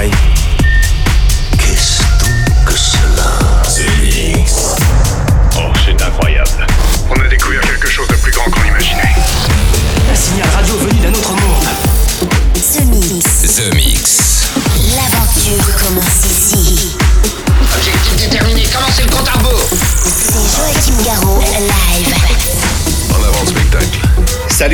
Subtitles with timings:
[0.00, 0.49] Bye.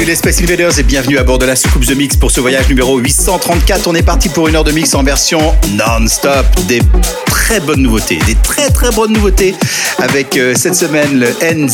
[0.06, 2.68] Les Space Invaders et bienvenue à bord de la soucoupe The Mix pour ce voyage
[2.68, 3.88] numéro 834.
[3.88, 5.40] On est parti pour une heure de mix en version
[5.72, 6.46] non-stop.
[6.68, 6.80] Des
[7.26, 9.56] très bonnes nouveautés, des très très bonnes nouveautés
[9.98, 11.68] avec euh, cette semaine le N.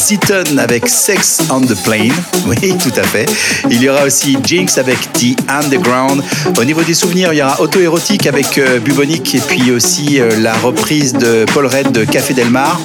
[0.59, 2.13] Avec Sex on the Plane.
[2.47, 3.27] Oui, tout à fait.
[3.71, 6.23] Il y aura aussi Jinx avec The Underground.
[6.59, 10.41] Au niveau des souvenirs, il y aura Auto-Érotique avec euh, Bubonic et puis aussi euh,
[10.41, 12.81] la reprise de Paul Red de Café Del Mar.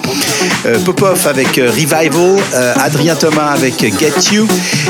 [0.65, 2.37] Euh, Popov avec Revival,
[2.75, 4.47] Adrien Thomas avec Get You,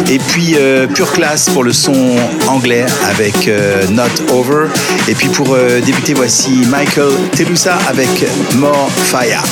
[0.10, 2.16] et puis euh, Pure Class pour le son
[2.48, 4.68] anglais avec euh, Not Over.
[5.08, 8.10] Et puis pour euh, débuter, voici Michael Telusa avec
[8.56, 9.44] More Fire.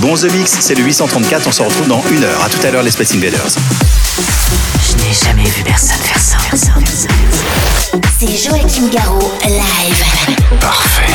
[0.00, 2.44] Bon The Mix, c'est le 834, on se retrouve dans une heure.
[2.44, 3.56] À tout à l'heure les Space Invaders.
[4.18, 6.36] Je n'ai jamais vu personne faire ça.
[8.18, 10.04] C'est Joachim Garraud, live.
[10.60, 11.12] Parfait.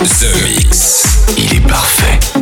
[0.00, 1.04] The Mix.
[1.36, 2.39] Il est parfait.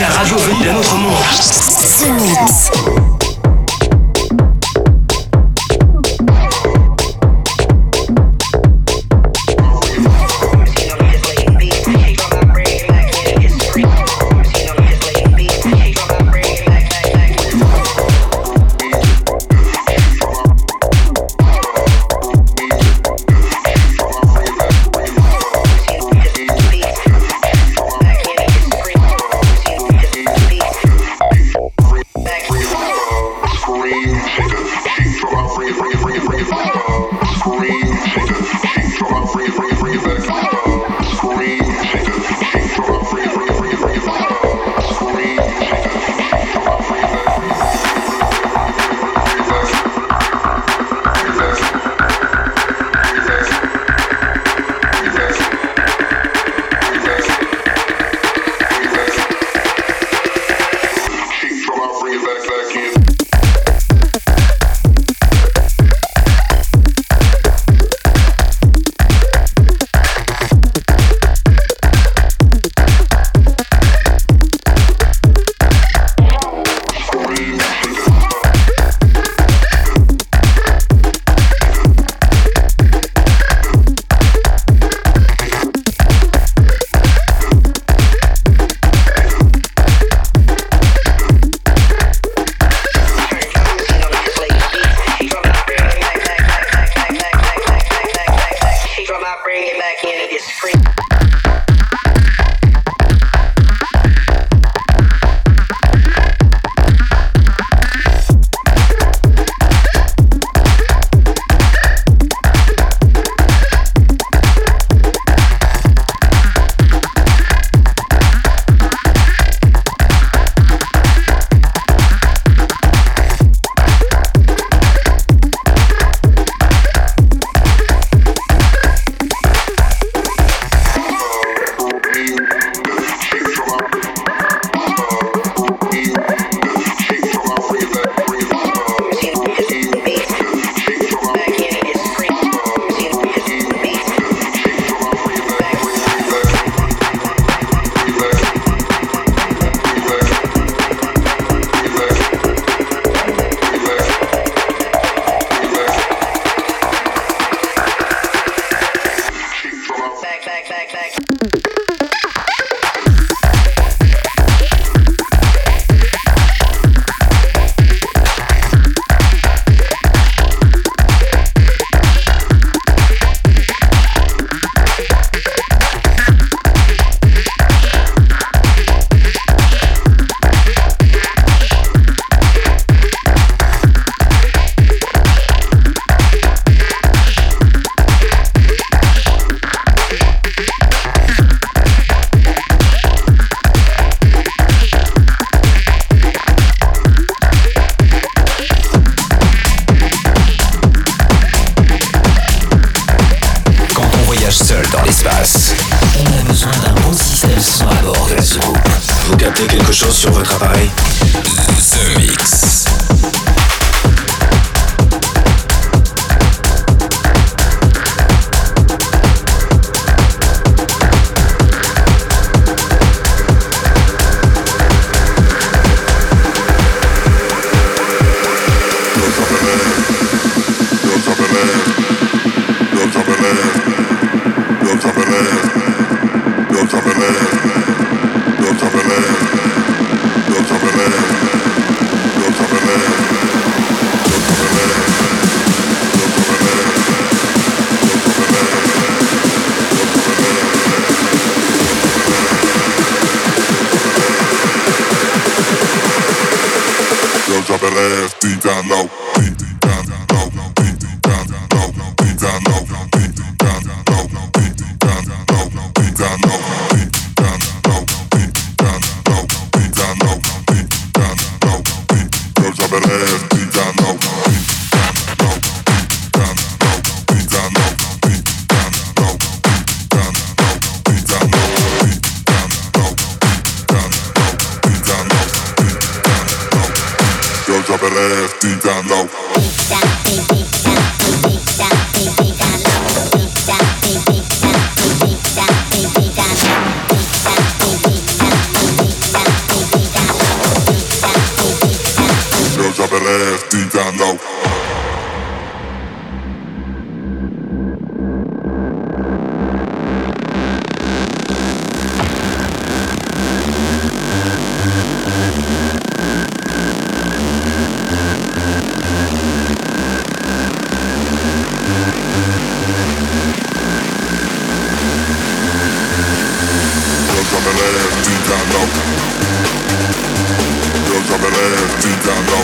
[332.07, 332.57] masticando.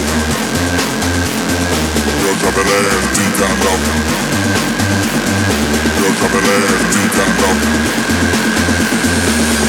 [2.22, 3.70] Yo ya me masticando.
[5.98, 7.48] Yo ya me masticando.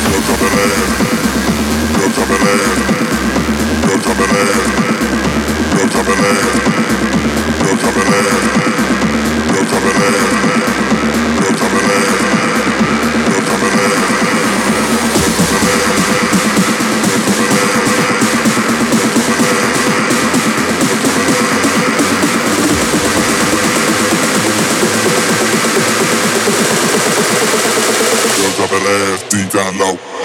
[0.03, 0.65] Yo ya me
[1.93, 2.53] Yo ya me
[3.83, 4.41] Yo ya me
[5.73, 6.29] Yo ya me Yo ya me
[7.53, 8.07] Yo ya me
[11.33, 11.59] Yo ya me Yo
[17.09, 18.22] ya
[28.51, 30.22] drop her ass deep down low.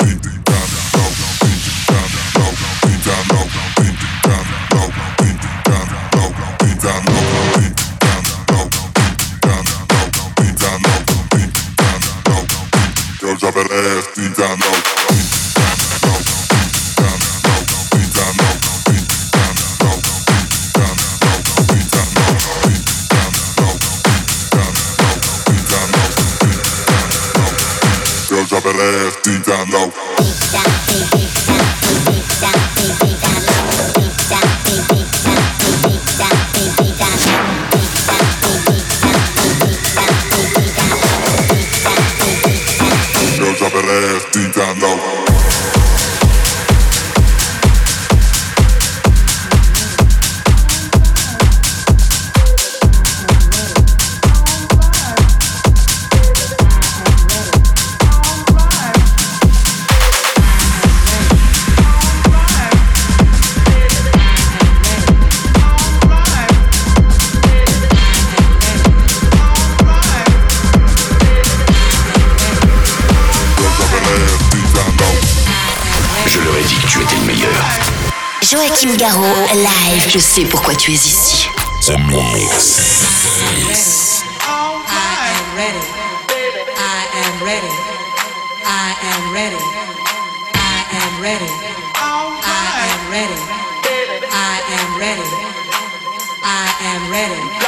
[79.55, 80.11] Live.
[80.11, 81.49] Je sais pourquoi tu es ici.
[96.51, 97.68] I am ready.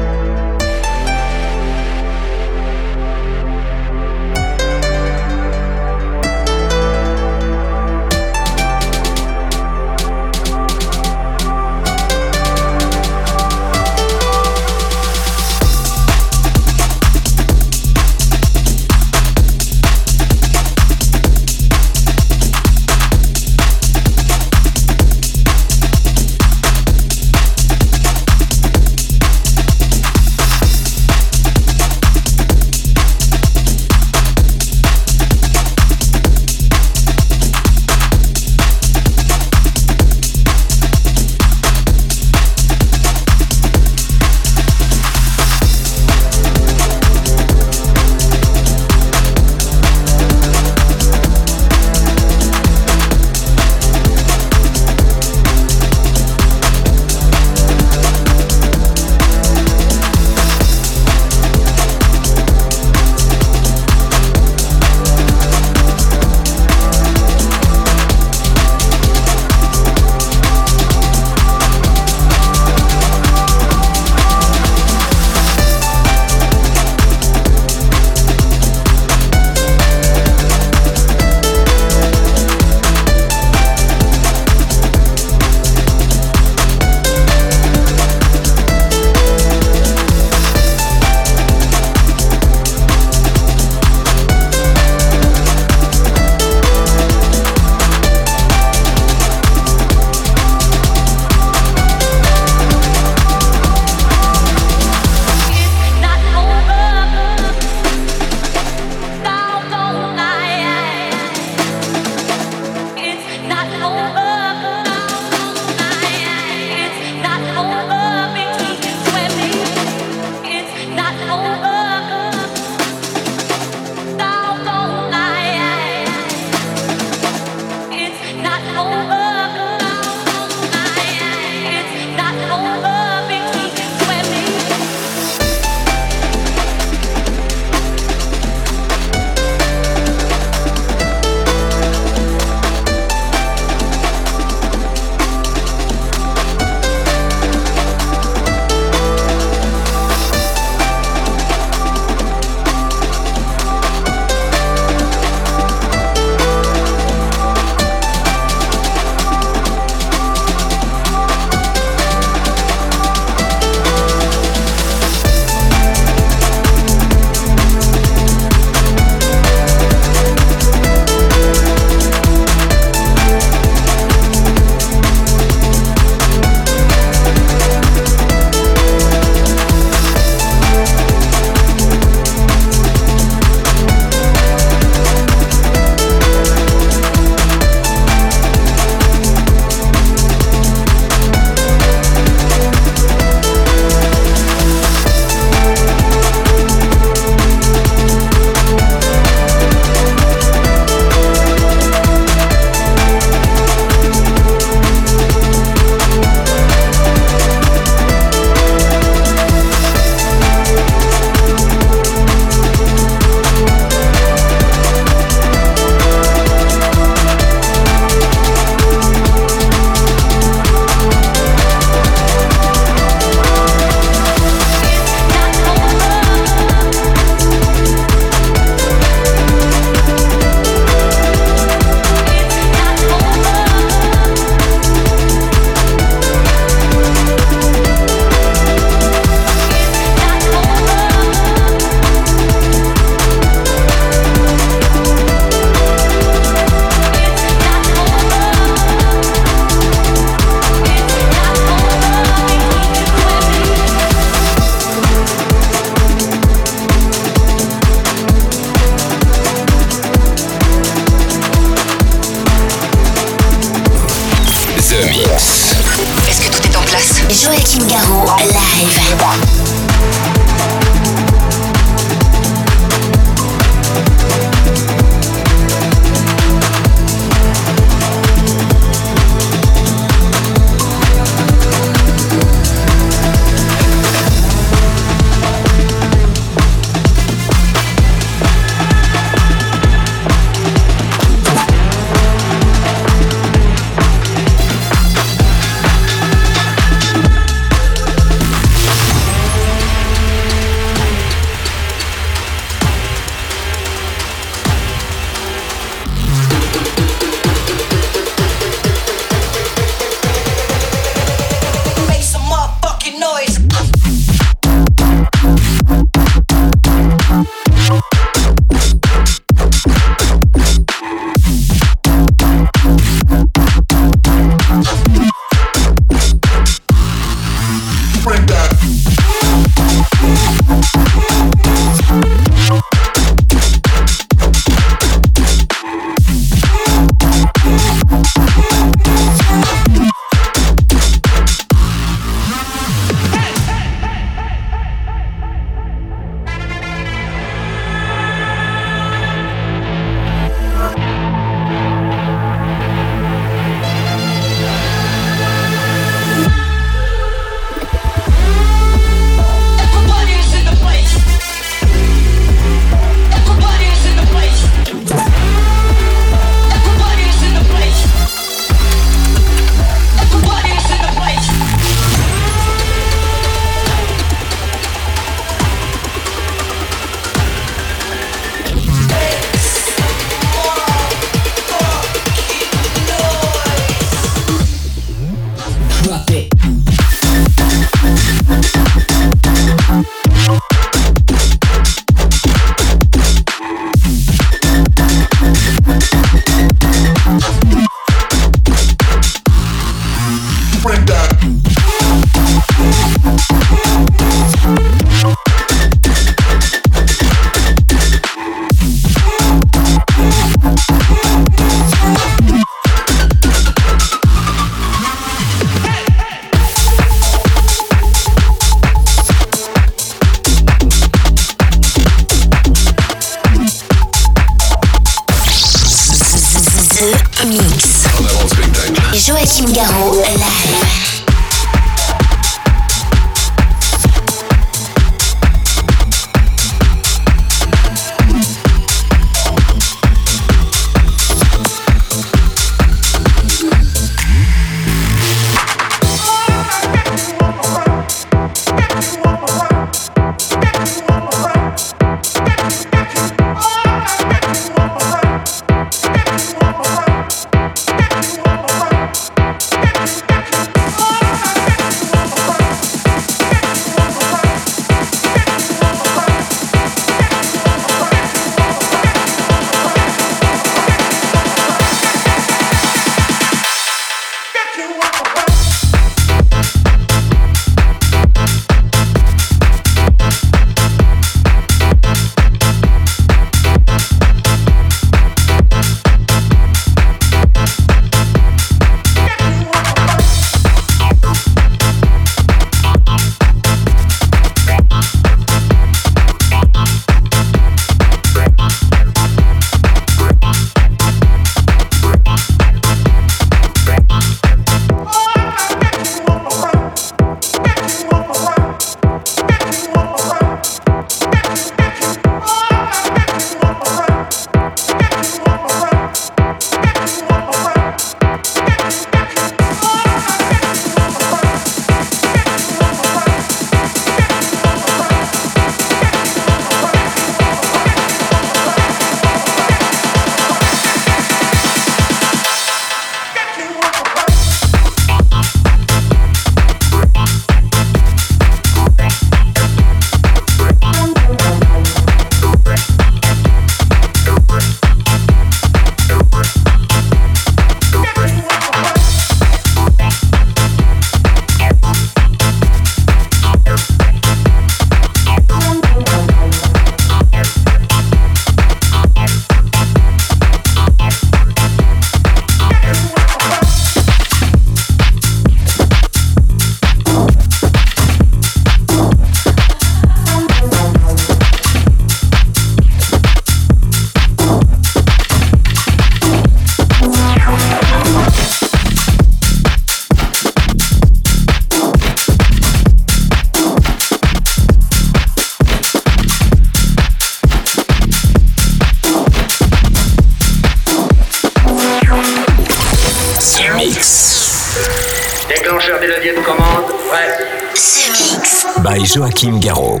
[598.98, 600.00] Joachim Garraud.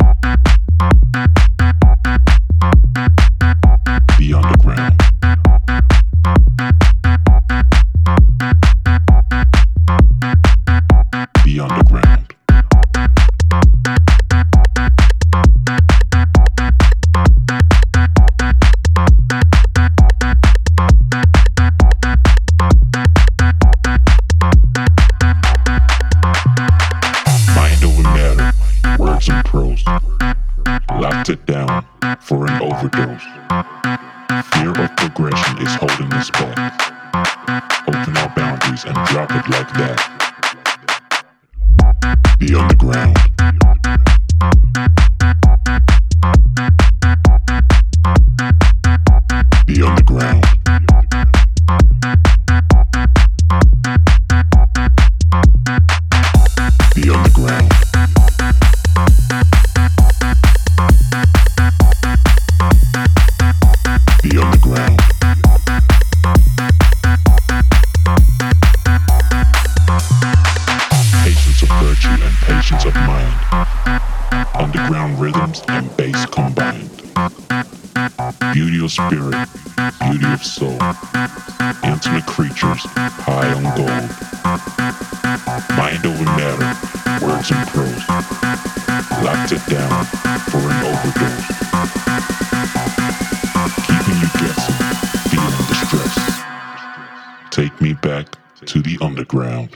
[97.51, 98.27] Take me back
[98.65, 99.75] to the underground.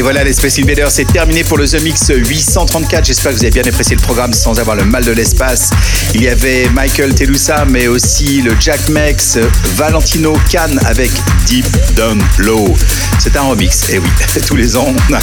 [0.00, 3.04] Et voilà, les Space Invaders, c'est terminé pour le The Mix 834.
[3.04, 5.68] J'espère que vous avez bien apprécié le programme sans avoir le mal de l'espace.
[6.14, 9.36] Il y avait Michael Telusa, mais aussi le Jack Mex,
[9.76, 11.10] Valentino Khan avec
[11.46, 12.74] Deep Down Low.
[13.18, 14.08] C'est un remix, et oui,
[14.46, 15.18] tous les ans, on a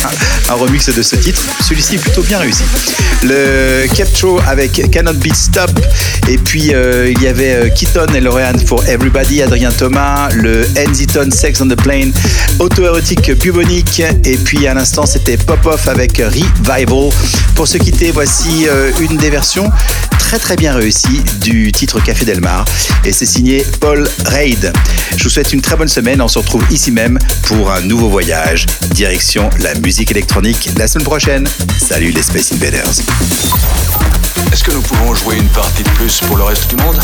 [0.49, 1.41] un remix de ce titre.
[1.67, 2.61] Celui-ci est plutôt bien réussi.
[3.23, 5.71] Le Captro avec Cannot Beat Stop,
[6.27, 10.67] et puis euh, il y avait euh, Keaton et Laurean for Everybody, Adrien Thomas, le
[10.77, 12.11] Enziton Sex on the Plane,
[12.59, 17.11] auto-érotique bubonique, et puis à l'instant c'était Pop Off avec Revival.
[17.55, 19.69] Pour se quitter, voici euh, une des versions
[20.19, 22.65] très très bien réussies du titre Café Delmar,
[23.05, 24.73] et c'est signé Paul Reid.
[25.15, 28.09] Je vous souhaite une très bonne semaine, on se retrouve ici même pour un nouveau
[28.09, 31.47] voyage, direction la musique électronique la semaine prochaine.
[31.77, 33.01] Salut les Space Invaders.
[34.51, 36.99] Est-ce que nous pouvons jouer une partie de plus pour le reste du monde?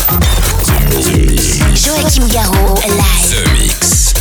[1.74, 3.30] Joachim Garraud, live.
[3.30, 3.74] The Mix.
[3.74, 4.13] The Mix.